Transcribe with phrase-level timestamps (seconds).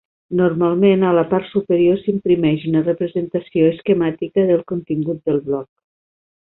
[0.37, 5.73] Normalment, a la part superior s'imprimeix una representació esquemàtica del contingut del bloc.